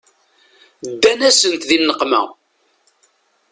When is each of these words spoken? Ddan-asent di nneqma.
Ddan-asent 0.91 1.67
di 1.69 1.77
nneqma. 1.79 2.21